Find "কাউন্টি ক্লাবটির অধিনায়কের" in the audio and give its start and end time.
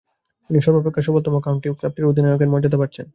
1.39-2.51